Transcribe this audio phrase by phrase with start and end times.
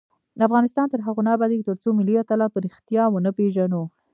[0.47, 3.83] افغانستان تر هغو نه ابادیږي، ترڅو ملي اتلان په ریښتیا ونه پیژنو.